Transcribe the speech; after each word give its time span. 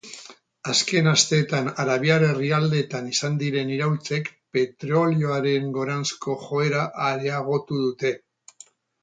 Azken 0.71 1.09
asteetan 1.09 1.67
arabiar 1.83 2.25
herrialdeetan 2.27 3.11
izan 3.11 3.35
diren 3.43 3.69
iraultzek 3.75 4.33
petrolioaren 4.57 5.69
goranzko 5.77 6.37
joera 6.47 6.83
areagotu 7.13 7.81
dute. 7.85 8.15